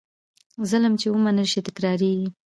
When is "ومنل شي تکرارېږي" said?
1.09-2.27